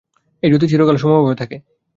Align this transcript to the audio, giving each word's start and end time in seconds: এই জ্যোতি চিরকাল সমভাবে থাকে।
এই 0.43 0.49
জ্যোতি 0.51 0.65
চিরকাল 0.67 0.97
সমভাবে 0.97 1.35
থাকে। 1.35 1.57